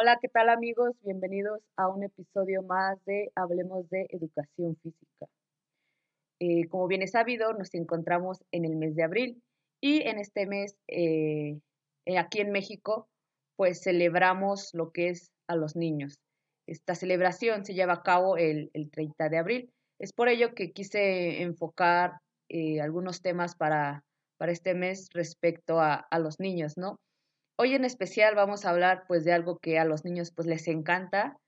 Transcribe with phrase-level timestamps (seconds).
[0.00, 0.94] Hola, ¿qué tal amigos?
[1.02, 5.26] Bienvenidos a un episodio más de Hablemos de Educación Física.
[6.38, 9.42] Eh, como bien es sabido, nos encontramos en el mes de abril
[9.80, 11.58] y en este mes, eh,
[12.06, 13.08] eh, aquí en México,
[13.56, 16.20] pues celebramos lo que es a los niños.
[16.68, 19.72] Esta celebración se lleva a cabo el, 30 de abril.
[19.98, 22.20] Es por ello que quise enfocar
[22.80, 24.04] algunos temas para,
[24.36, 27.00] para este mes respecto a, a los niños, ¿no?
[27.60, 30.68] Hoy en especial vamos a hablar pues de algo que a los niños pues les
[30.68, 31.40] encanta,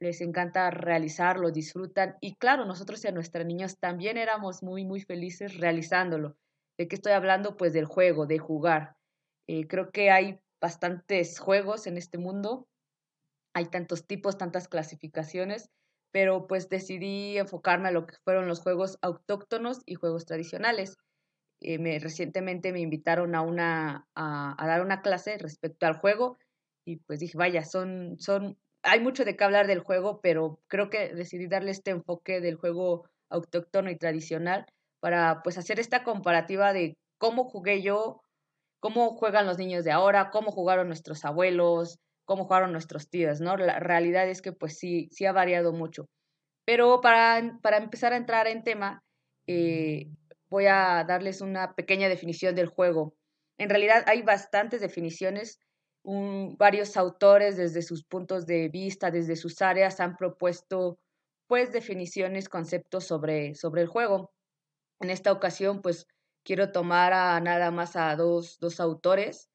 [0.00, 4.86] les encanta realizar, lo disfrutan y claro, nosotros y a nuestros niños también éramos muy
[4.86, 6.36] muy felices realizándolo.
[6.78, 7.58] ¿De qué estoy hablando?
[7.58, 8.96] Pues del juego, de jugar.
[9.46, 12.68] Eh, creo que hay bastantes juegos en este mundo,
[13.54, 15.68] hay tantos tipos, tantas clasificaciones,
[16.10, 20.96] pero pues decidí enfocarme a lo que fueron los juegos autóctonos y juegos tradicionales.
[21.60, 26.38] Eh, me, recientemente me invitaron a, una, a, dar una clase respecto al juego
[26.86, 30.88] y pues dije, vaya, son, son, hay mucho de qué hablar del juego, pero creo
[30.88, 34.64] que decidí darle este enfoque del juego autóctono y tradicional
[35.00, 38.22] para pues hacer esta comparativa de cómo jugué yo,
[38.80, 43.56] cómo juegan los niños de ahora, cómo jugaron nuestros abuelos, cómo jugaron nuestros tíos, ¿no?
[43.58, 46.06] La realidad es que pues sí, sí ha variado mucho.
[46.64, 49.02] Pero para, para empezar a entrar en tema,
[49.46, 50.08] eh,
[50.50, 53.14] voy a darles una pequeña definición del juego.
[53.58, 55.60] En realidad hay bastantes definiciones.
[56.02, 60.98] varios autores desde sus puntos de vista, desde sus áreas, han propuesto
[61.46, 64.32] pues definiciones, conceptos sobre, sobre el juego.
[65.00, 66.06] En esta ocasión pues
[66.42, 69.50] quiero tomar a nada más a dos, dos autores,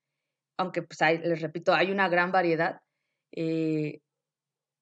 [0.57, 2.81] aunque pues les repito, hay una gran variedad.
[3.31, 4.01] Eh,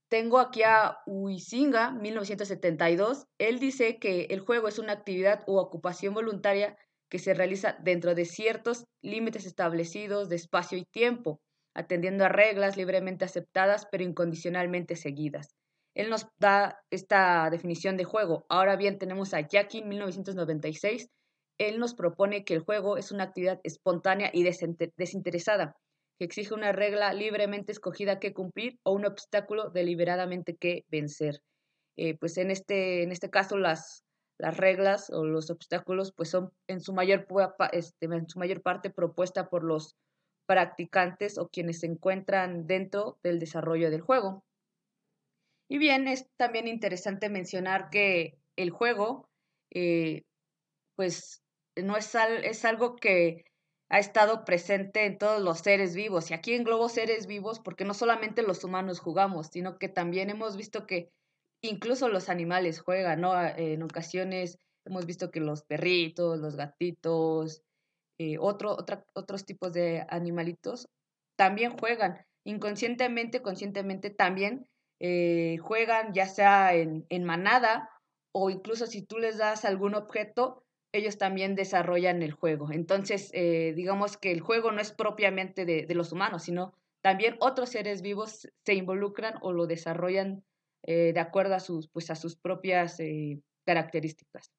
[0.09, 3.25] tengo aquí a Huizinga, 1972.
[3.39, 6.77] Él dice que el juego es una actividad u ocupación voluntaria
[7.09, 11.41] que se realiza dentro de ciertos límites establecidos de espacio y tiempo,
[11.75, 15.55] atendiendo a reglas libremente aceptadas pero incondicionalmente seguidas.
[15.95, 18.45] Él nos da esta definición de juego.
[18.49, 21.09] Ahora bien, tenemos a Jackie, 1996.
[21.59, 25.75] Él nos propone que el juego es una actividad espontánea y desinteresada,
[26.23, 31.41] exige una regla libremente escogida que cumplir o un obstáculo deliberadamente que vencer.
[31.97, 34.03] Eh, pues en este, en este caso las,
[34.39, 37.27] las reglas o los obstáculos pues son en su mayor,
[37.71, 39.95] este, en su mayor parte propuesta por los
[40.45, 44.43] practicantes o quienes se encuentran dentro del desarrollo del juego.
[45.69, 49.29] Y bien, es también interesante mencionar que el juego,
[49.71, 50.23] eh,
[50.95, 51.41] pues
[51.75, 52.13] no es,
[52.43, 53.45] es algo que
[53.93, 56.31] ha estado presente en todos los seres vivos.
[56.31, 60.57] Y aquí englobo seres vivos porque no solamente los humanos jugamos, sino que también hemos
[60.57, 61.11] visto que
[61.61, 63.33] incluso los animales juegan, ¿no?
[63.33, 67.61] Ah, en ocasiones hemos visto que los perritos, los gatitos,
[68.17, 68.77] eh, otro,
[69.13, 70.87] otros tipos de animalitos
[71.37, 72.25] también juegan.
[72.45, 74.65] Inconscientemente, conscientemente también
[74.99, 77.91] eh, juegan, ya sea en, en manada
[78.31, 82.71] o incluso si tú les das algún objeto, ellos también desarrollan el juego.
[82.71, 87.69] Entonces, eh, digamos que el juego no es propiamente de, los humanos, sino también otros
[87.69, 90.43] seres vivos se involucran o lo desarrollan
[90.83, 94.51] eh, de acuerdo a sus, pues, a sus propias eh, características.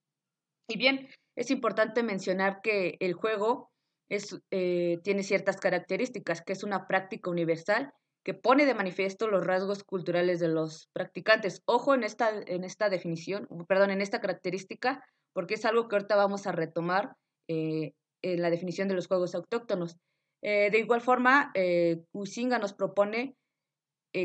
[0.68, 3.70] Y bien, es importante mencionar que el juego
[4.08, 7.92] es, tiene ciertas características, que es una práctica universal
[8.24, 11.62] que pone de manifiesto los rasgos culturales de los practicantes.
[11.66, 16.16] Ojo en esta, en esta definición, perdón, en esta característica, porque es algo que ahorita
[16.16, 17.16] vamos a retomar
[17.48, 19.98] eh, en la definición de los juegos autóctonos.
[20.42, 23.36] Eh, de igual forma, eh, Usinga nos propone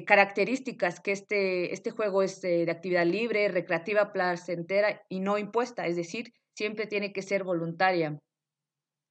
[0.05, 5.95] características que este, este juego es de actividad libre, recreativa, placentera y no impuesta, es
[5.95, 8.19] decir, siempre tiene que ser voluntaria.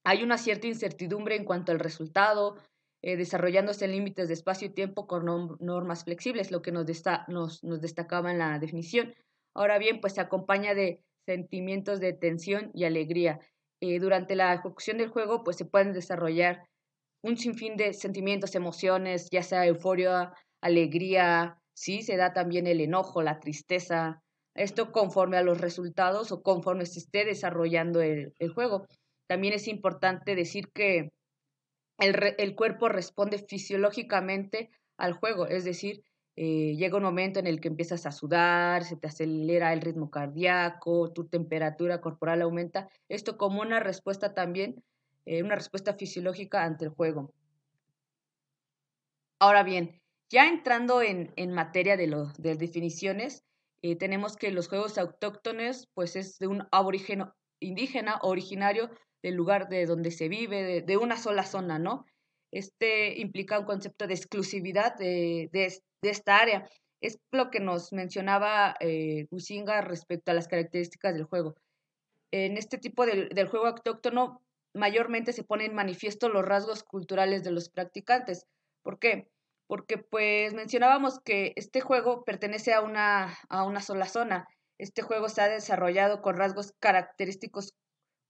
[0.05, 2.55] Hay una cierta incertidumbre en cuanto al resultado,
[3.01, 6.85] desarrollándose en límites de espacio y tiempo con normas flexibles, lo que nos,
[7.27, 9.13] nos, nos destacaba en la definición.
[9.53, 13.39] Ahora bien, pues se acompaña de sentimientos de tensión y alegría.
[13.81, 16.67] Eh, durante la ejecución del juego, pues se pueden desarrollar
[17.21, 23.21] un sinfín de sentimientos, emociones, ya sea euforia, alegría, sí, se da también el enojo,
[23.21, 24.23] la tristeza,
[24.55, 28.87] esto conforme a los resultados o conforme se esté desarrollando el, juego.
[29.27, 31.11] También es importante decir que
[31.99, 36.01] el, el cuerpo responde fisiológicamente al juego, es decir,
[36.41, 40.09] eh, llega un momento en el que empiezas a sudar, se te acelera el ritmo
[40.09, 42.87] cardíaco, tu temperatura corporal aumenta.
[43.09, 44.81] Esto como una respuesta también,
[45.25, 47.33] eh, una respuesta fisiológica ante el juego.
[49.37, 49.99] Ahora bien,
[50.29, 52.07] ya entrando en, materia de,
[52.37, 53.43] de definiciones,
[53.81, 57.25] eh, tenemos que los juegos autóctones, pues es de un aborigen
[57.59, 58.89] indígena originario
[59.21, 62.05] del lugar de donde se vive, de una sola zona, ¿no?
[62.51, 65.49] Este implica un concepto de exclusividad de,
[66.01, 66.69] esta área.
[67.01, 69.27] Es lo que nos mencionaba eh,
[69.83, 71.55] respecto a las características del juego.
[72.31, 74.41] En este tipo del juego autóctono
[74.73, 78.45] mayormente se ponen en manifiesto los rasgos culturales de los practicantes.
[78.83, 79.27] ¿Por qué?
[79.67, 84.47] Porque pues mencionábamos que este juego pertenece a una, a una sola zona.
[84.77, 87.73] Este juego se ha desarrollado con rasgos característicos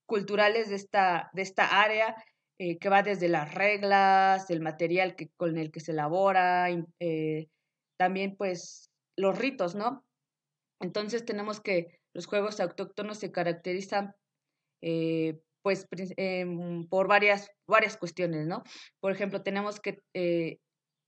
[0.06, 2.16] culturales de esta, de esta área,
[2.62, 6.68] eh, que va desde las reglas, el material que, con el que se elabora,
[6.98, 7.48] eh,
[7.96, 10.04] también pues los ritos, ¿no?
[10.78, 14.14] Entonces tenemos que los juegos autóctonos se caracterizan
[14.82, 15.86] eh, pues
[16.18, 18.62] em, por varias, varias cuestiones, ¿no?
[19.00, 20.58] Por ejemplo, tenemos que eh,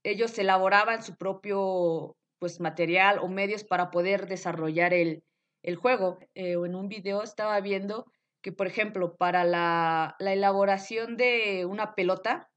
[0.04, 5.22] ellos elaboraban su propio pues material o medios para poder desarrollar el,
[5.62, 6.18] el juego.
[6.32, 8.10] En un video estaba viendo
[8.42, 12.50] que, por ejemplo, para la, la elaboración de una pelota,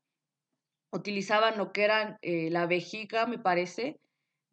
[0.92, 4.00] utilizaban lo que eran eh, la vejiga, me parece,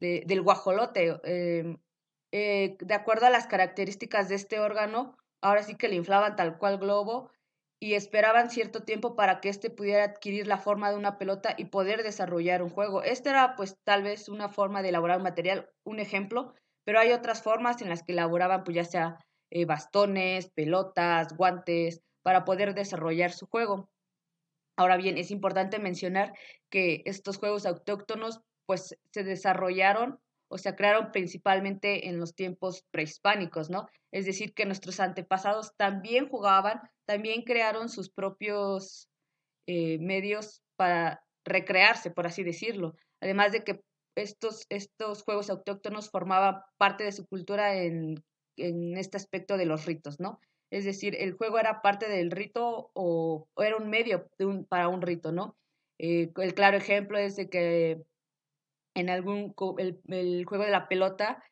[0.00, 1.20] de, del guajolote.
[1.24, 1.78] Em,
[2.32, 6.78] de acuerdo a las características de este órgano, ahora sí que le inflaban tal cual
[6.78, 7.30] globo
[7.78, 11.66] y esperaban cierto tiempo para que éste pudiera adquirir la forma de una pelota y
[11.66, 13.02] poder desarrollar un juego.
[13.02, 17.12] Esta era pues tal vez una forma de elaborar un material, un ejemplo, pero hay
[17.12, 19.18] otras formas en las que elaboraban pues ya sea
[19.54, 23.90] eh, bastones, pelotas, guantes, para poder desarrollar su juego.
[24.76, 26.32] Ahora bien, es importante mencionar
[26.70, 30.18] que estos juegos autóctonos pues se desarrollaron
[30.48, 33.88] o se crearon principalmente en los tiempos prehispánicos, ¿no?
[34.10, 39.10] Es decir, que nuestros antepasados también jugaban, también crearon sus propios
[39.66, 42.94] eh, medios para recrearse, por así decirlo.
[43.20, 43.82] Además de que
[44.14, 48.22] estos, estos juegos autóctonos formaban parte de su cultura en,
[48.56, 50.40] en este aspecto de los ritos, ¿no?
[50.70, 54.30] Es decir, el juego era parte del rito o, era un medio
[54.68, 55.56] para un rito, ¿no?
[55.98, 58.02] Eh, el claro ejemplo es de que
[58.94, 61.42] en algún el, juego de la pelota,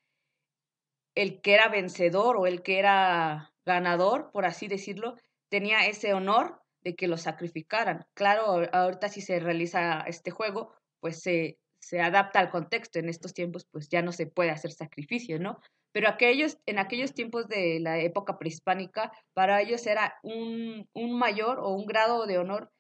[1.14, 5.16] el que era vencedor o el que era ganador, por así decirlo,
[5.50, 8.06] tenía ese honor de que lo sacrificaran.
[8.14, 12.98] Claro, ahorita si se realiza este juego, pues se, se adapta al contexto.
[12.98, 15.60] En estos tiempos, pues ya no se puede hacer sacrificio, ¿no?
[15.92, 21.58] Pero aquellos, en aquellos tiempos de la época prehispánica, para ellos era un, un mayor
[21.58, 22.70] o un grado de honor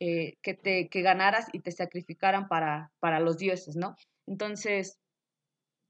[0.00, 3.96] eh, que, te, que ganaras y te sacrificaran para, para los dioses, ¿no?
[4.26, 4.98] Entonces,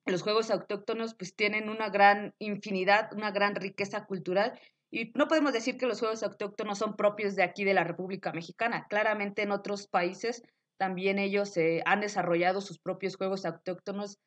[0.07, 4.59] los juegos autóctonos pues tienen una gran infinidad, una gran riqueza cultural
[4.91, 8.33] y no podemos decir que los juegos autóctonos son propios de aquí de la República
[8.33, 8.87] Mexicana.
[8.89, 10.43] Claramente en otros países
[10.79, 14.19] también ellos eh, han desarrollado sus propios juegos autóctonos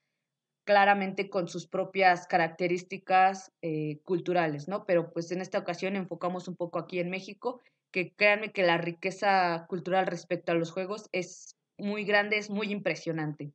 [0.71, 4.85] claramente con sus propias características eh, culturales, ¿no?
[4.85, 7.59] Pero pues en esta ocasión enfocamos un poco aquí en México
[7.91, 12.71] que créanme que la riqueza cultural respecto a los juegos es muy grande, es muy
[12.71, 13.51] impresionante.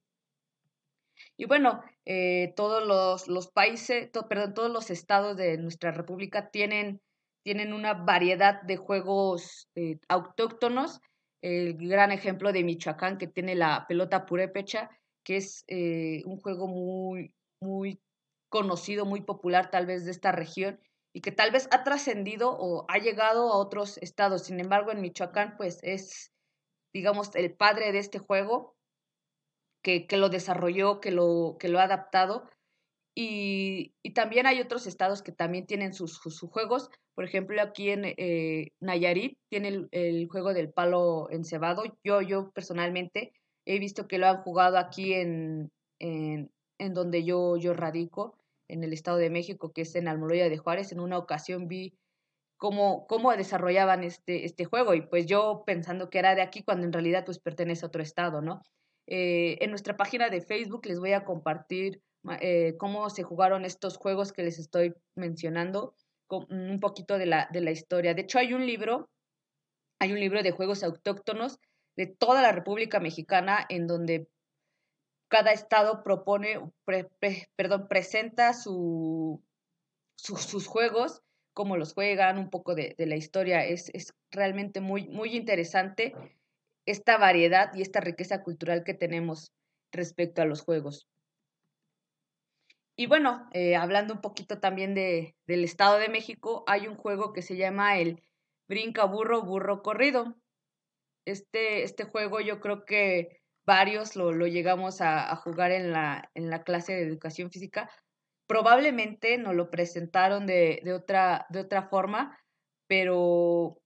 [1.38, 2.86] Y bueno, eh, todos
[3.26, 7.00] los, países, perdón, todos los estados de nuestra república tienen,
[7.42, 11.00] tienen una variedad de juegos eh, autóctonos.
[11.40, 14.90] El gran ejemplo de Michoacán, que tiene la pelota purépecha,
[15.26, 18.00] que es eh, un juego muy, muy
[18.48, 20.80] conocido, muy popular tal vez de esta región
[21.12, 24.44] y que tal vez ha trascendido o ha llegado a otros estados.
[24.44, 26.32] Sin embargo, en Michoacán, pues es,
[26.94, 28.76] digamos, el padre de este juego,
[29.82, 32.48] que, que lo desarrolló, que lo, que lo ha adaptado.
[33.16, 36.88] Y, y, también hay otros estados que también tienen sus, juegos.
[37.14, 41.82] Por ejemplo, aquí en eh, Nayarit tiene el, el, juego del palo encebado.
[42.04, 43.32] Yo, yo personalmente
[43.66, 48.82] he visto que lo han jugado aquí en, en, en donde yo, yo radico en
[48.82, 50.92] el Estado de México, que es en Almoloya de Juárez.
[50.92, 51.94] En una ocasión vi
[52.56, 56.86] cómo, cómo desarrollaban este, este juego y pues yo pensando que era de aquí cuando
[56.86, 58.62] en realidad pues pertenece a otro estado, ¿no?
[59.08, 62.02] Eh, en nuestra página de Facebook les voy a compartir
[62.40, 65.94] eh, cómo se jugaron estos juegos que les estoy mencionando,
[66.26, 68.14] con un poquito de la, de la historia.
[68.14, 69.08] De hecho, hay un libro,
[70.00, 71.60] hay un libro de juegos autóctonos
[71.96, 74.28] de toda la República Mexicana en donde
[75.28, 76.60] cada estado propone,
[77.56, 79.42] perdón, presenta su,
[80.16, 81.22] sus juegos,
[81.52, 83.64] cómo los juegan, un poco de, la historia.
[83.64, 86.14] Es, es, realmente muy, muy interesante
[86.84, 89.52] esta variedad y esta riqueza cultural que tenemos
[89.90, 91.08] respecto a los juegos.
[92.94, 97.32] Y bueno, eh, hablando un poquito también de, del Estado de México, hay un juego
[97.32, 98.22] que se llama el
[98.68, 100.36] Brinca Burro, Burro Corrido.
[101.26, 106.48] Este, este juego yo creo que varios lo, lo llegamos a, jugar en la, en
[106.50, 107.90] la clase de educación física.
[108.46, 112.38] Probablemente nos lo presentaron de, de, otra, de otra forma,
[112.86, 113.76] pero,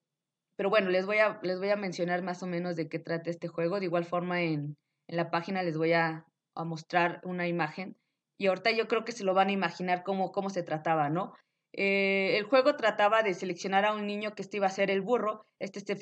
[0.57, 3.31] pero bueno, les voy, a, les voy a mencionar más o menos de qué trata
[3.31, 3.81] este juego.
[3.81, 4.77] De igual forma en,
[5.09, 7.97] en la página les voy a, a, mostrar una imagen
[8.39, 11.33] y ahorita yo creo que se lo van a imaginar cómo, cómo se trataba, ¿no?
[11.73, 15.03] Eh, el juego trataba de seleccionar a un niño que este iba a ser el
[15.03, 15.95] burro, este se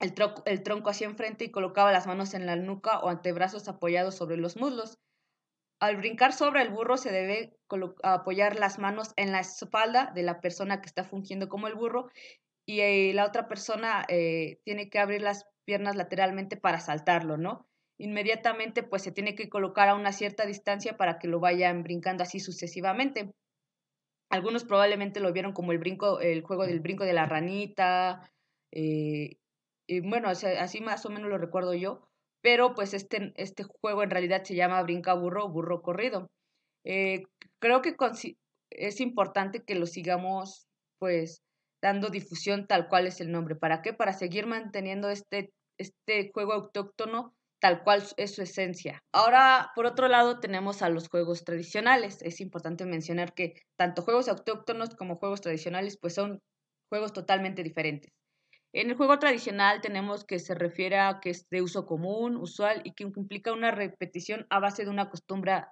[0.00, 0.14] el,
[0.44, 4.36] el tronco hacia enfrente y colocaba las manos en la nuca o antebrazos apoyados sobre
[4.36, 4.98] los muslos.
[5.80, 7.56] Al brincar sobre el burro se debe
[8.02, 12.10] apoyar las manos en la espalda de la persona que está fungiendo como el burro
[12.66, 17.68] y eh, la otra persona eh, tiene que abrir las piernas lateralmente para saltarlo, ¿no?
[17.98, 22.22] Inmediatamente pues se tiene que colocar a una cierta distancia para que lo vayan brincando
[22.22, 23.32] así sucesivamente.
[24.30, 28.30] Algunos probablemente lo vieron como el brinco, el juego del brinco de la ranita,
[28.72, 29.38] eh,
[29.88, 32.06] y bueno, así más o menos lo recuerdo yo,
[32.42, 36.28] pero pues este, este juego en realidad se llama Brinca Burro Burro Corrido.
[36.84, 37.24] Eh,
[37.58, 37.96] creo que
[38.70, 40.66] es importante que lo sigamos
[40.98, 41.42] pues
[41.82, 43.56] dando difusión tal cual es el nombre.
[43.56, 43.92] ¿Para qué?
[43.92, 49.02] Para seguir manteniendo este, este juego autóctono tal cual es su esencia.
[49.12, 52.22] Ahora, por otro lado, tenemos a los juegos tradicionales.
[52.22, 56.40] Es importante mencionar que tanto juegos autóctonos como juegos tradicionales pues son
[56.88, 58.17] juegos totalmente diferentes.
[58.72, 62.82] En el juego tradicional tenemos que se refiere a que es de uso común, usual
[62.84, 65.64] y que implica una repetición a base de una costumbre,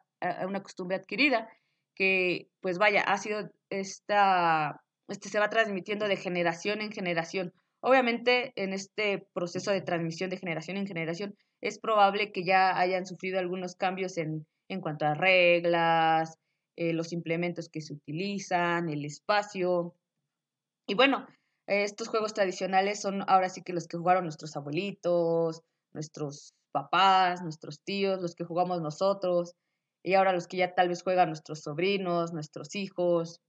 [0.47, 1.49] una costumbre adquirida,
[1.95, 7.53] que pues vaya, ha sido esta, este se va transmitiendo de generación en generación.
[7.81, 13.07] Obviamente en este proceso de transmisión de generación en generación es probable que ya hayan
[13.07, 16.38] sufrido algunos cambios en, en cuanto a reglas,
[16.76, 19.95] eh, los implementos que se utilizan, el espacio.
[20.87, 21.26] Y bueno,
[21.66, 27.80] estos juegos tradicionales son ahora sí que los que jugaron nuestros abuelitos, nuestros papás, nuestros
[27.80, 29.54] tíos, los que jugamos nosotros,
[30.04, 33.40] y ahora los que ya tal vez juegan nuestros sobrinos, nuestros hijos.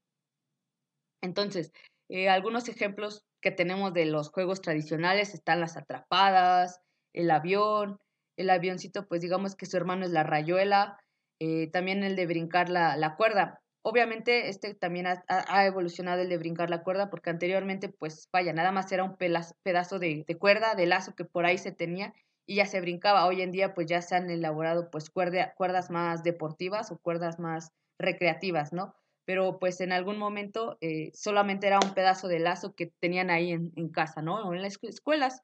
[1.21, 1.71] Entonces,
[2.09, 6.79] eh, algunos ejemplos que tenemos de los juegos tradicionales están las atrapadas,
[7.13, 7.99] el avión,
[8.37, 10.99] el avioncito, pues digamos que su hermano es la rayuela,
[11.39, 13.61] eh, también el de brincar la, la cuerda.
[13.89, 18.73] Obviamente este también ha, evolucionado el de brincar la cuerda porque anteriormente pues vaya, nada
[18.73, 22.13] más era un pedazo de, cuerda, de lazo que por ahí se tenía
[22.45, 23.25] y ya se brincaba.
[23.25, 27.71] Hoy en día pues ya se han elaborado pues cuerdas más deportivas o cuerdas más
[27.97, 28.93] recreativas, ¿no?
[29.23, 33.51] Pero pues en algún momento eh, solamente era un pedazo de lazo que tenían ahí
[33.53, 34.49] en, casa, ¿no?
[34.49, 35.43] O en las escuelas.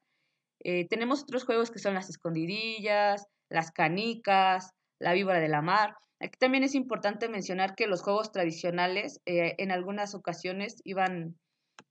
[0.60, 5.96] Eh, tenemos otros juegos que son las escondidillas, las canicas, la víbora de la mar.
[6.24, 11.38] Aquí también es importante mencionar que los juegos tradicionales eh, en algunas ocasiones iban,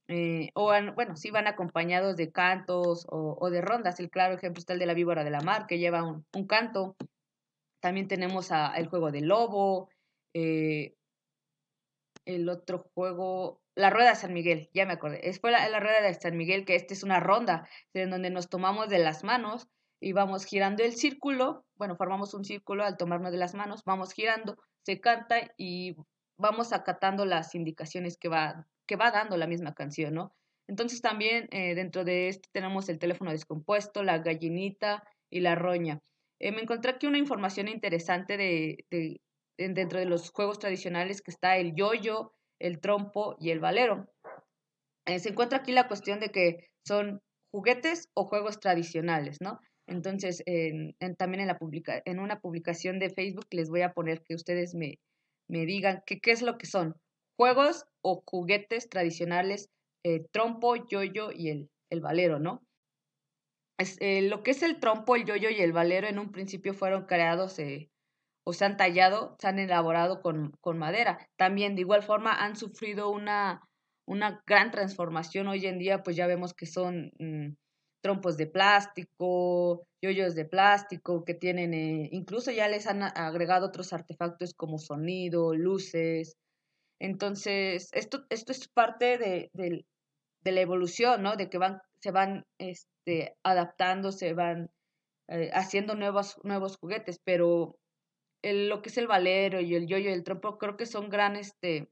[0.08, 4.00] eh, o bueno, sí iban acompañados de cantos o, de rondas.
[4.00, 6.96] El claro ejemplo está el de la víbora de la mar, que lleva un, canto.
[7.80, 9.88] También tenemos el juego del lobo,
[10.34, 10.96] eh,
[12.24, 15.32] el otro juego, la rueda de San Miguel, ya me acordé.
[15.34, 18.48] Fue la, la, rueda de San Miguel, que esta es una ronda en donde nos
[18.48, 19.68] tomamos de las manos
[20.04, 24.12] y vamos girando el círculo, bueno, formamos un círculo al tomarnos de las manos, vamos
[24.12, 25.96] girando, se canta y
[26.36, 30.34] vamos acatando las indicaciones que va, que va dando la misma canción, ¿no?
[30.68, 36.02] Entonces también eh, dentro de esto tenemos el teléfono descompuesto, la gallinita y la roña.
[36.38, 39.22] Eh, me encontré aquí una información interesante de, de,
[39.56, 44.06] dentro de los juegos tradicionales que está el yoyo, el trompo y el valero.
[45.06, 49.60] Eh, se encuentra aquí la cuestión de que son juguetes o juegos tradicionales, ¿no?
[49.86, 54.22] Entonces, en, también en, la publica, en una publicación de Facebook les voy a poner
[54.22, 54.98] que ustedes me,
[55.48, 56.96] me digan qué es lo que son
[57.36, 59.70] juegos o juguetes tradicionales,
[60.04, 62.62] eh, trompo, yoyo y el, el valero, ¿no?
[63.78, 66.74] Es, eh, lo que es el trompo, el yoyo y el valero en un principio
[66.74, 67.90] fueron creados eh,
[68.44, 71.18] o se han tallado, se han elaborado con, con, madera.
[71.36, 73.62] También de igual forma han sufrido una,
[74.06, 75.48] una gran transformación.
[75.48, 77.12] Hoy en día pues ya vemos que son...
[77.18, 77.56] Mm,
[78.04, 83.94] trompos de plástico, yoyos de plástico que tienen, eh, incluso ya les han agregado otros
[83.94, 86.36] artefactos como sonido, luces.
[87.00, 89.86] Entonces, esto, esto es parte de,
[90.44, 91.36] la evolución, ¿no?
[91.36, 94.68] De que van, se van este, adaptando, se van
[95.28, 97.78] eh, haciendo nuevos, nuevos juguetes, pero
[98.42, 101.36] lo que es el valero y el yoyo y el trompo creo que son gran,
[101.36, 101.88] este,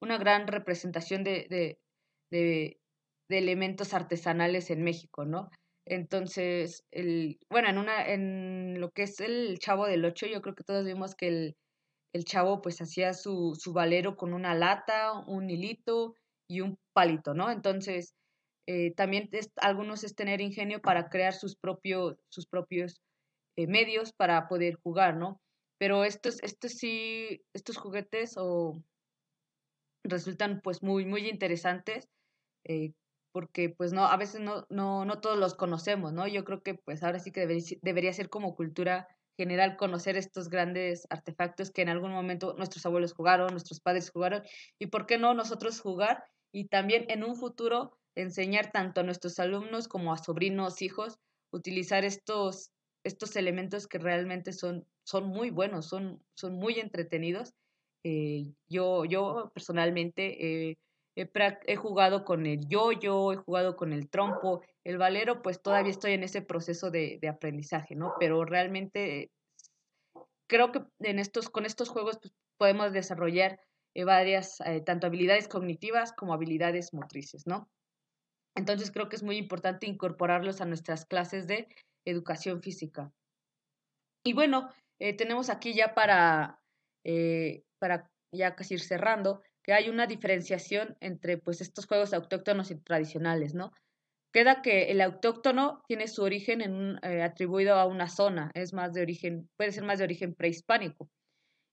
[0.00, 1.78] una gran representación de, de
[2.30, 2.78] de
[3.28, 5.50] elementos artesanales en México, ¿no?
[5.86, 10.54] Entonces, el, bueno, en una, en lo que es el Chavo del Ocho, yo creo
[10.54, 11.56] que todos vimos que el,
[12.12, 16.14] el chavo pues hacía su, su valero con una lata, un hilito
[16.48, 17.50] y un palito, ¿no?
[17.50, 18.14] Entonces,
[18.66, 23.00] eh, también algunos es tener ingenio para crear sus propios, sus propios
[23.56, 25.40] eh, medios para poder jugar, ¿no?
[25.78, 28.34] Pero estos, estos sí, estos juguetes
[30.04, 32.08] resultan pues muy, muy interesantes
[32.64, 32.92] eh,
[33.36, 36.26] porque pues no, a veces no, no, no todos los conocemos, ¿no?
[36.26, 40.48] Yo creo que pues ahora sí que debería, debería ser como cultura general conocer estos
[40.48, 44.42] grandes artefactos que en algún momento nuestros abuelos jugaron, nuestros padres jugaron,
[44.78, 49.38] y por qué no nosotros jugar y también en un futuro enseñar tanto a nuestros
[49.38, 51.18] alumnos como a sobrinos, hijos,
[51.50, 52.70] utilizar estos,
[53.04, 57.52] estos elementos que realmente son, son muy buenos, son, son muy entretenidos.
[58.02, 60.78] Eh, yo, yo personalmente
[61.16, 66.12] he, jugado con el yo-yo, he jugado con el trompo, el valero, pues todavía estoy
[66.12, 68.14] en ese proceso de, aprendizaje, ¿no?
[68.20, 69.30] Pero realmente
[70.46, 73.58] creo que en estos, con estos juegos pues, podemos desarrollar
[73.94, 77.68] eh, varias, eh, tanto habilidades cognitivas como habilidades motrices, ¿no?
[78.54, 81.66] Entonces creo que es muy importante incorporarlos a nuestras clases de
[82.04, 83.10] educación física.
[84.22, 86.60] Y bueno, eh, tenemos aquí ya para,
[87.78, 92.76] para ya casi ir cerrando, que hay una diferenciación entre pues estos juegos autóctonos y
[92.76, 93.72] tradicionales, ¿no?
[94.32, 99.02] Queda que el autóctono tiene su origen en atribuido a una zona, es más de
[99.02, 101.10] origen, puede ser más de origen prehispánico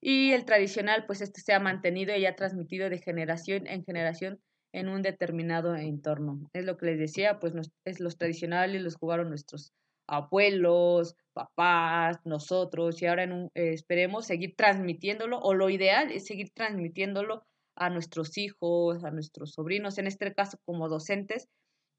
[0.04, 4.42] y el tradicional, pues este se ha mantenido y ha transmitido de generación en generación
[4.74, 6.50] en un determinado entorno.
[6.52, 7.54] Es lo que les decía, pues
[7.86, 9.72] es los tradicionales los jugaron nuestros
[10.06, 16.26] abuelos, papás, nosotros, y ahora en un, eh, esperemos seguir transmitiéndolo, o lo ideal es
[16.26, 21.50] seguir transmitiéndolo a nuestros hijos, a nuestros sobrinos, en este caso como docentes,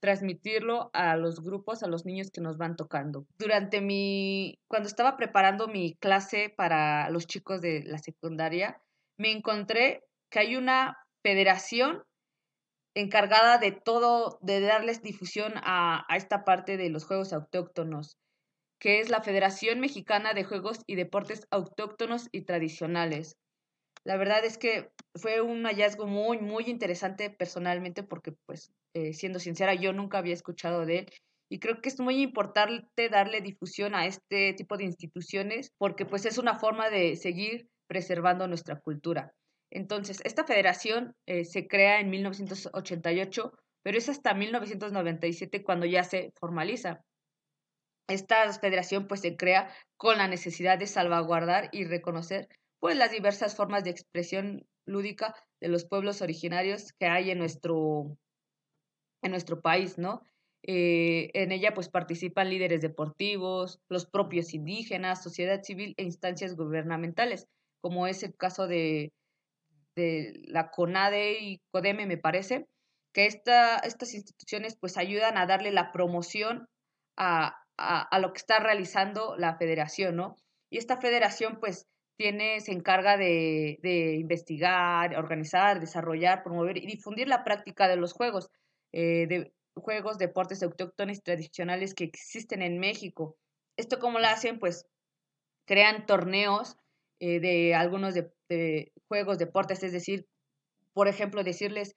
[0.01, 3.27] transmitirlo a los grupos, a los niños que nos van tocando.
[3.39, 8.81] Durante mi, cuando estaba preparando mi clase para los chicos de la secundaria,
[9.17, 12.03] me encontré que hay una federación
[12.95, 18.19] encargada de todo, de darles difusión a, a esta parte de los juegos autóctonos,
[18.79, 23.39] que es la Federación Mexicana de Juegos y Deportes Autóctonos y Tradicionales.
[24.05, 29.39] La verdad es que fue un hallazgo muy, muy interesante personalmente porque, pues, eh, siendo
[29.39, 31.07] sincera, yo nunca había escuchado de él
[31.49, 36.27] y creo que es muy importante darle difusión a este tipo de instituciones porque, pues,
[36.27, 39.33] es una forma de seguir preservando nuestra cultura.
[39.71, 46.33] Entonces, esta federación eh, se crea en 1988, pero es hasta 1997 cuando ya se
[46.39, 47.01] formaliza.
[48.07, 52.49] Esta federación pues se crea con la necesidad de salvaguardar y reconocer
[52.85, 58.19] pues las diversas formas de expresión lúdica de los pueblos originarios que hay en nuestro,
[59.23, 60.21] en nuestro país, ¿no?
[60.63, 67.47] Eh, en ella pues participan líderes deportivos, los propios indígenas, sociedad civil e instancias gubernamentales,
[67.81, 69.15] como es el caso de,
[69.97, 72.67] de la CONADE y CODEME, me parece,
[73.15, 76.67] que esta, estas instituciones pues ayudan a darle la promoción
[77.17, 80.37] a, a, a, lo que está realizando la federación, ¿no?
[80.71, 81.87] Y esta federación pues
[82.17, 88.13] tiene, se encarga de, de, investigar, organizar, desarrollar, promover y difundir la práctica de los
[88.13, 88.51] juegos,
[88.93, 93.37] eh, de juegos, deportes autóctonos tradicionales que existen en México.
[93.77, 94.87] Esto cómo lo hacen, pues
[95.67, 96.77] crean torneos
[97.21, 100.27] eh, de algunos de, de, juegos, deportes, es decir,
[100.93, 101.97] por ejemplo, decirles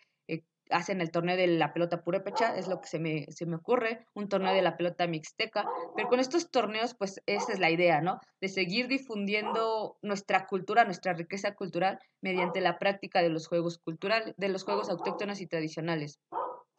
[0.70, 4.06] hacen el torneo de la pelota purépecha, es lo que se me, se me ocurre,
[4.14, 8.02] un torneo de la pelota mixteca, pero con estos torneos, pues esa es la idea,
[8.02, 8.20] ¿no?
[8.42, 14.34] De seguir difundiendo nuestra cultura, nuestra riqueza cultural mediante la práctica de los juegos culturales,
[14.38, 16.20] de los juegos autóctonos y tradicionales.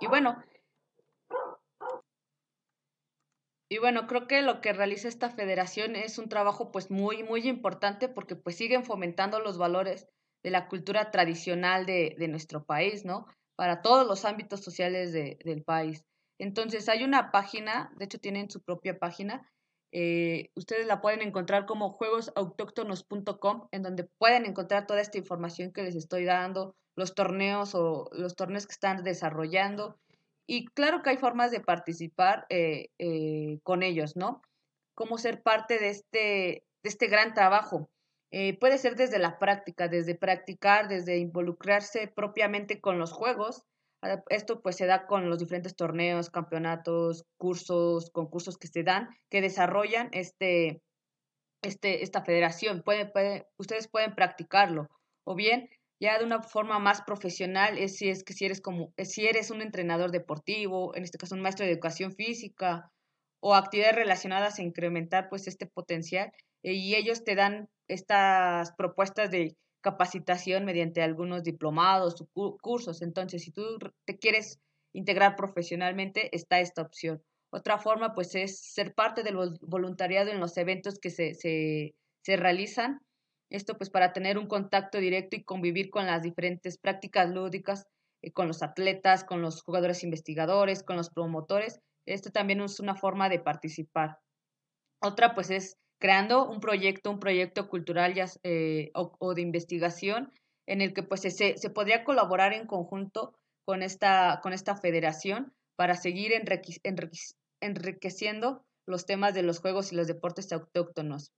[0.00, 0.36] Y bueno,
[3.70, 7.46] y bueno, creo que lo que realiza esta federación es un trabajo pues muy, muy
[7.46, 10.08] importante porque pues siguen fomentando los valores
[10.42, 13.26] de la cultura tradicional de, de nuestro país, ¿no?
[13.58, 16.04] Para todos los ámbitos sociales de, del país.
[16.38, 19.50] Entonces hay una página, de hecho tienen su propia página,
[19.90, 25.82] eh, ustedes la pueden encontrar como juegosautóctonos.com, en donde pueden encontrar toda esta información que
[25.82, 29.98] les estoy dando, los torneos o los torneos que están desarrollando.
[30.46, 34.40] Y claro que hay formas de participar eh, eh, con ellos, ¿no?
[34.94, 37.90] Cómo ser parte de este, de este gran trabajo.
[38.30, 43.62] Eh, puede ser desde la práctica, desde practicar, desde involucrarse propiamente con los juegos.
[44.02, 49.08] Ah, esto pues se da con los diferentes torneos, campeonatos, cursos, concursos que se dan,
[49.30, 50.82] que desarrollan este,
[51.62, 52.84] este, esta federación.
[53.56, 54.88] Ustedes pueden practicarlo.
[55.24, 55.68] O bien,
[56.00, 59.50] ya de una forma más profesional, es si es que si eres como, si eres
[59.50, 62.90] un entrenador deportivo, en este caso un maestro de educación física,
[63.40, 69.56] o actividades relacionadas a incrementar pues este potencial, y ellos te dan estas propuestas de
[69.80, 73.02] capacitación mediante algunos diplomados o cursos.
[73.02, 74.58] Entonces, si tú te quieres
[74.92, 77.22] integrar profesionalmente, está esta opción.
[77.50, 82.36] Otra forma, pues, es ser parte del voluntariado en los eventos que se, se, se
[82.36, 83.00] realizan.
[83.50, 87.86] Esto, pues, para tener un contacto directo y convivir con las diferentes prácticas lúdicas
[88.22, 91.80] eh, con los atletas, con los jugadores investigadores, con los promotores.
[92.04, 94.18] Esto también es una forma de participar.
[95.00, 100.32] Otra pues es creando un proyecto, un proyecto cultural ya, eh, o, de investigación
[100.66, 103.34] en el que pues se, se podría colaborar en conjunto
[103.64, 106.32] con esta, con esta federación para seguir
[107.60, 111.32] enriqueciendo los temas de los juegos y los deportes autóctonos.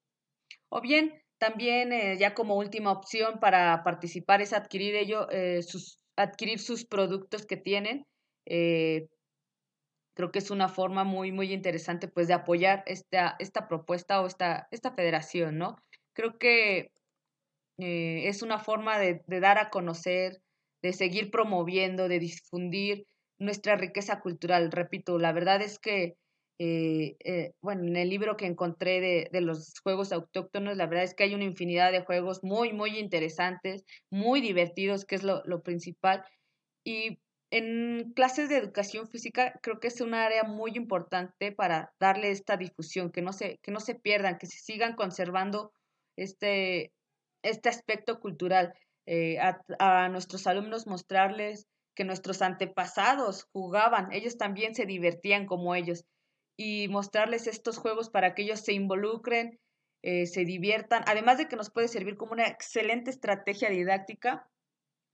[0.69, 4.95] O bien, también eh, ya como última opción para participar es adquirir,
[5.31, 8.07] eh, sus, adquirir sus productos que tienen.
[10.21, 14.21] Eh, creo que es una forma muy, muy interesante pues de apoyar esta, esta propuesta
[14.21, 15.77] o esta, esta federación, ¿no?
[16.15, 16.91] Creo que
[17.79, 20.43] es una forma de, dar a conocer,
[20.83, 23.07] de seguir promoviendo, de difundir
[23.39, 24.71] nuestra riqueza cultural.
[24.71, 26.17] Repito, la verdad es que
[26.59, 31.05] eh, eh, bueno, en el libro que encontré de, de, los juegos autóctonos, la verdad
[31.05, 35.43] es que hay una infinidad de juegos muy, muy interesantes, muy divertidos, que es lo,
[35.47, 36.23] lo principal.
[36.85, 37.19] Y
[37.51, 42.57] en clases de educación física creo que es un área muy importante para darle esta
[42.57, 45.73] difusión, que no se, que no se pierdan, que se sigan conservando
[46.17, 46.93] este,
[47.43, 48.73] este aspecto cultural.
[49.07, 56.05] Eh, a, nuestros alumnos mostrarles que nuestros antepasados jugaban, ellos también se divertían como ellos
[56.57, 59.59] y mostrarles estos juegos para que ellos se involucren,
[60.03, 64.49] eh, se diviertan, además de que nos puede servir como una excelente estrategia didáctica,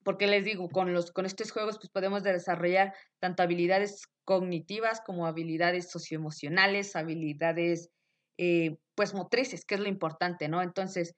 [0.06, 5.26] porque les digo, con, los, con estos juegos pues podemos desarrollar tanto habilidades cognitivas como
[5.26, 7.90] habilidades socioemocionales, habilidades
[8.38, 10.62] eh, pues motrices, que es lo importante, ¿no?
[10.62, 11.16] Entonces,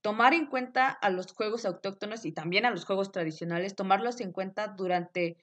[0.00, 4.30] tomar en cuenta a los juegos autóctonos y también a los juegos tradicionales, tomarlos en
[4.30, 5.36] cuenta durante,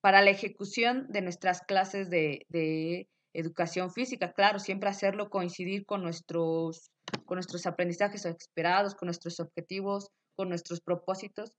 [0.00, 6.04] para la ejecución de nuestras clases de, de educación física, claro, siempre hacerlo coincidir con
[6.04, 6.92] nuestros,
[7.26, 11.56] con nuestros aprendizajes esperados, con nuestros objetivos, con nuestros propósitos,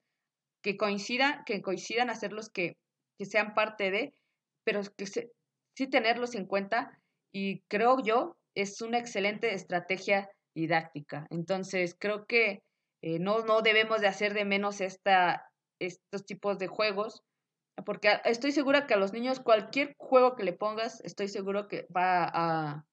[0.61, 2.77] que coincidan, que coincidan hacerlos que,
[3.17, 4.13] que sean parte de,
[4.63, 6.99] pero que sí tenerlos en cuenta
[7.33, 11.27] y creo yo es una excelente estrategia didáctica.
[11.29, 12.61] Entonces, creo que
[13.01, 17.23] eh, no, no debemos de hacer de menos esta, estos tipos de juegos
[17.85, 21.87] porque estoy segura que a los niños cualquier juego que le pongas, estoy seguro que
[21.95, 22.85] va a,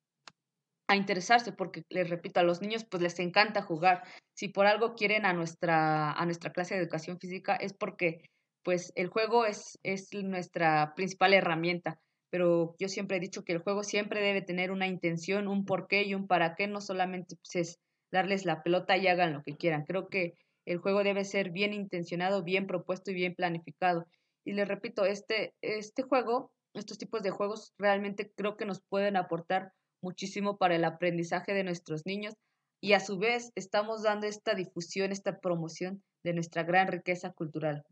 [0.89, 4.03] a interesarse, porque les repito, a los niños pues les encanta jugar.
[4.35, 8.23] Si por algo quieren a nuestra, a nuestra clase de educación física es porque
[8.65, 12.01] pues el juego es, es nuestra principal herramienta.
[12.31, 16.03] Pero yo siempre he dicho que el juego siempre debe tener una intención, un porqué
[16.03, 17.79] y un para qué, no solamente pues, es
[18.11, 19.85] darles la pelota y hagan lo que quieran.
[19.85, 20.35] Creo que
[20.67, 24.07] el juego debe ser bien intencionado, bien propuesto y bien planificado.
[24.45, 29.17] Y les repito, este, este juego, estos tipos de juegos realmente creo que nos pueden
[29.17, 32.35] aportar muchísimo para el aprendizaje de nuestros niños
[32.81, 37.85] y a su vez estamos dando esta difusión, esta promoción de nuestra gran riqueza cultural.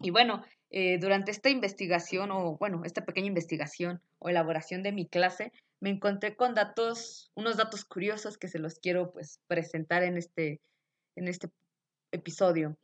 [0.00, 5.06] Y bueno, eh, durante esta investigación o bueno, esta pequeña investigación o elaboración de mi
[5.06, 10.16] clase, me encontré con datos, unos datos curiosos que se los quiero pues presentar en
[10.16, 10.60] este,
[11.16, 11.50] en este
[12.12, 12.76] episodio.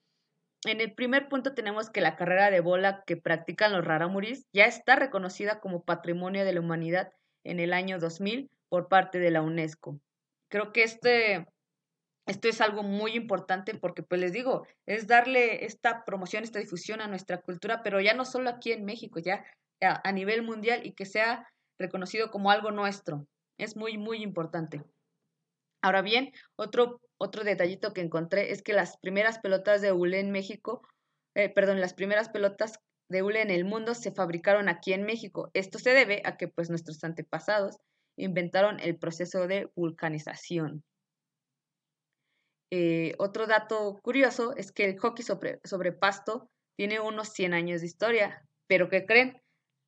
[0.65, 4.67] En el primer punto tenemos que la carrera de bola que practican los raramuris ya
[4.67, 7.13] está reconocida como Patrimonio de la Humanidad
[7.51, 10.01] en el año 2000 por parte de la UNESCO.
[10.51, 11.47] Creo que este,
[12.27, 17.01] esto es algo muy importante porque, pues les digo, es darle esta promoción, esta difusión
[17.01, 19.45] a nuestra cultura, pero ya no solo aquí en México, ya
[19.81, 23.27] a, nivel mundial y que sea reconocido como algo nuestro.
[23.59, 24.83] Es muy, muy importante.
[25.83, 30.31] Ahora bien, otro otro detallito que encontré es que las primeras pelotas de hule en
[30.31, 30.87] México,
[31.35, 35.51] eh, perdón, las primeras pelotas de hule en el mundo se fabricaron aquí en México.
[35.55, 37.79] Esto se debe a que pues nuestros antepasados
[38.17, 40.83] inventaron el proceso de vulcanización.
[42.71, 47.81] Eh, otro dato curioso es que el hockey sobre, sobre pasto tiene unos 100 años
[47.81, 49.41] de historia, pero ¿qué creen?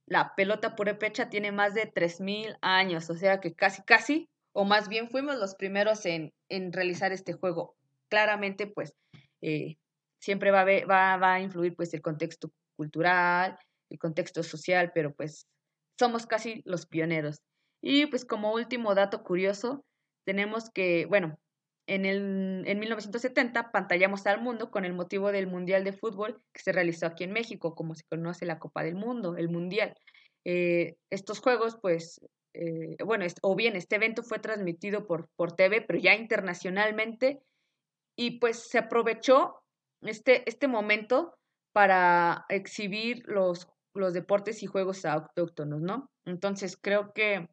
[0.07, 4.89] La pelota purépecha tiene más de 3.000 años, o sea que casi, casi o más
[4.89, 7.77] bien fuimos los primeros en, en realizar este juego.
[8.09, 8.95] Claramente, pues,
[9.43, 9.77] eh,
[10.21, 12.51] siempre va a, va, va a influir pues el contexto
[12.81, 13.59] cultural,
[13.91, 15.47] el contexto social, pero pues
[15.99, 17.43] somos casi los pioneros.
[17.83, 19.85] Y pues como último dato curioso,
[20.25, 21.39] tenemos que, bueno,
[21.87, 26.63] en, el, en 1970 pantallamos al mundo con el motivo del Mundial de Fútbol que
[26.63, 29.95] se realizó aquí en México, como se conoce la Copa del Mundo, el Mundial.
[30.47, 32.21] Eh, estos juegos, pues,
[32.55, 37.43] eh, bueno, o bien este evento fue transmitido por, por TV, pero ya internacionalmente,
[38.17, 39.61] y pues se aprovechó
[40.01, 41.35] este, este momento
[41.73, 46.11] para exhibir los, los deportes y juegos autóctonos, ¿no?
[46.25, 47.49] Entonces creo que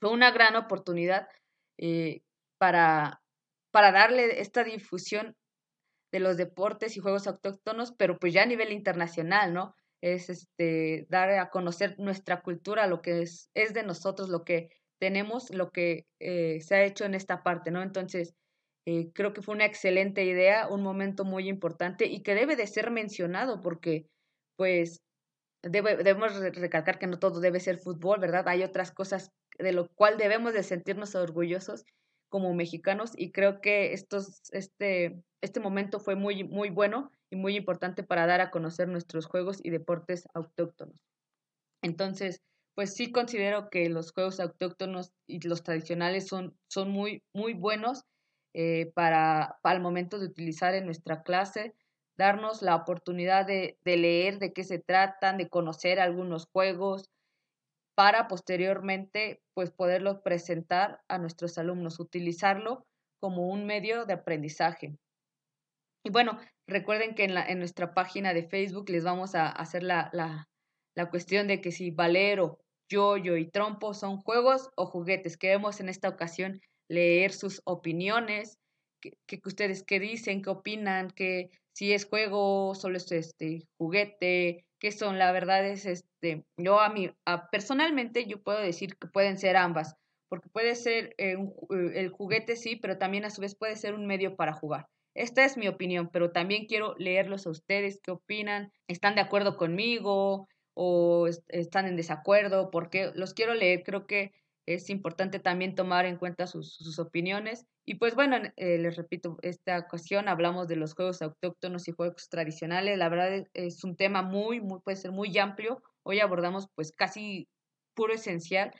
[0.00, 1.28] fue una gran oportunidad
[1.78, 2.22] eh,
[2.58, 3.20] para,
[3.70, 5.36] para darle esta difusión
[6.12, 9.74] de los deportes y juegos autóctonos, pero pues ya a nivel internacional, ¿no?
[10.02, 14.70] Es este, dar a conocer nuestra cultura, lo que es, es de nosotros, lo que
[14.98, 17.82] tenemos, lo que eh, se ha hecho en esta parte, ¿no?
[17.82, 18.34] Entonces,
[18.90, 22.66] eh, creo que fue una excelente idea, un momento muy importante y que debe de
[22.66, 24.06] ser mencionado porque,
[24.56, 24.98] pues,
[25.62, 28.48] debemos recalcar que no todo debe ser fútbol, ¿verdad?
[28.48, 31.84] Hay otras cosas de lo cual debemos de sentirnos orgullosos
[32.30, 37.56] como mexicanos y creo que estos, este, este momento fue muy, muy bueno y muy
[37.56, 40.96] importante para dar a conocer nuestros juegos y deportes autóctonos.
[41.82, 42.40] Entonces,
[42.74, 48.02] pues sí considero que los juegos autóctonos y los tradicionales son, son muy, muy buenos
[48.54, 51.74] eh, para, para el momento de utilizar en nuestra clase
[52.20, 57.08] darnos la oportunidad de, leer de qué se tratan, de conocer algunos juegos,
[57.94, 62.86] para posteriormente pues poderlos presentar a nuestros alumnos, utilizarlo
[63.20, 64.98] como un medio de aprendizaje.
[66.04, 69.82] Y bueno, recuerden que en, la, en nuestra página de Facebook les vamos a hacer
[69.82, 70.46] la, la,
[70.94, 72.58] la cuestión de que si Valero,
[72.90, 75.38] Yoyo y Trompo son juegos o juguetes.
[75.38, 78.58] Queremos en esta ocasión leer sus opiniones,
[79.00, 84.66] que, que ustedes qué dicen, qué opinan, qué, si es juego, solo es este juguete,
[84.78, 87.10] qué son, la verdad es este, yo a mí,
[87.52, 89.94] personalmente yo puedo decir que pueden ser ambas,
[90.28, 93.94] porque puede ser eh, eh, el juguete sí, pero también a su vez puede ser
[93.94, 94.88] un medio para jugar.
[95.14, 99.56] Esta es mi opinión, pero también quiero leerlos a ustedes, qué opinan, están de acuerdo
[99.56, 104.32] conmigo o están en desacuerdo, porque los quiero leer, creo que
[104.66, 109.36] es importante también tomar en cuenta sus, sus opiniones y pues bueno, eh, les repito,
[109.42, 112.96] esta ocasión hablamos de los juegos autóctonos y juegos tradicionales.
[112.96, 115.82] La verdad es, un tema muy, muy, puede ser muy amplio.
[116.04, 117.48] Hoy abordamos pues casi
[117.94, 118.70] puro esencial.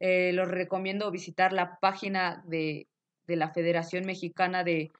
[0.00, 2.88] Eh, los recomiendo visitar la página de,
[3.26, 4.92] de la Federación Mexicana de,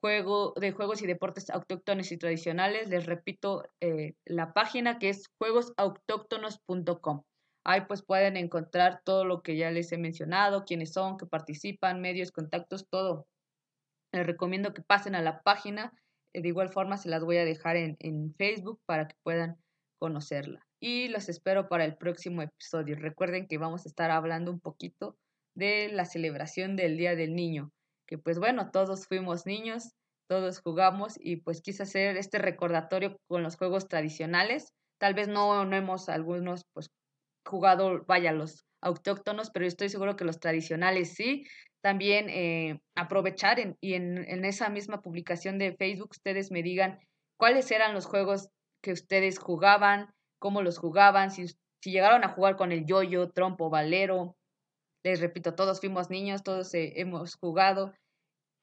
[0.00, 2.88] Juego, de Juegos y Deportes Autóctonos y Tradicionales.
[2.88, 7.22] Les repito eh, la página que es juegosautóctonos.com.
[7.64, 12.00] Ahí pues pueden encontrar todo lo que ya les he mencionado, quiénes son, que participan,
[12.00, 13.26] medios, contactos, todo.
[14.12, 15.92] Les recomiendo que pasen a la página.
[16.32, 19.58] Eh, de igual forma se las voy a dejar en, en Facebook para que puedan
[19.98, 20.66] conocerla.
[20.80, 22.96] Y los espero para el próximo episodio.
[22.96, 25.16] Recuerden que vamos a estar hablando un poquito
[25.54, 27.70] de la celebración del Día del Niño.
[28.08, 29.92] Que pues bueno, todos fuimos niños,
[30.28, 34.72] todos jugamos y pues quise hacer este recordatorio con los juegos tradicionales.
[34.98, 36.90] Tal vez no, no hemos algunos pues
[37.44, 41.44] jugado, vaya, los autóctonos, pero estoy seguro que los tradicionales sí.
[41.80, 47.00] También eh, aprovechar y en, en, esa misma publicación de Facebook ustedes me digan
[47.36, 48.50] cuáles eran los juegos
[48.82, 53.70] que ustedes jugaban, cómo los jugaban, si, si llegaron a jugar con el yoyo, trompo,
[53.70, 54.36] valero.
[55.04, 57.92] Les repito, todos fuimos niños, todos eh, hemos jugado.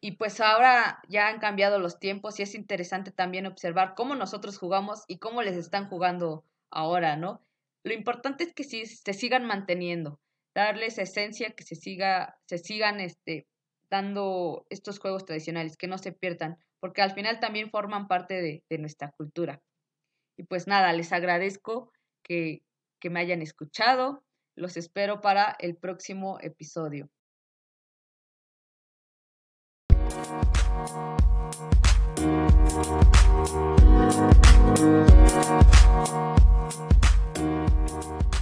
[0.01, 4.57] Y pues ahora ya han cambiado los tiempos y es interesante también observar cómo nosotros
[4.57, 7.41] jugamos y cómo les están jugando ahora, ¿no?
[7.83, 10.19] Lo importante es que se sigan manteniendo,
[10.53, 13.47] darles esencia, que se, siga, se sigan este,
[13.89, 18.63] dando estos juegos tradicionales, que no se pierdan, porque al final también forman parte de,
[18.69, 19.61] de nuestra cultura.
[20.37, 21.91] Y pues nada, les agradezco
[22.23, 22.63] que,
[22.99, 24.23] que me hayan escuchado.
[24.55, 27.09] Los espero para el próximo episodio.
[37.89, 38.38] you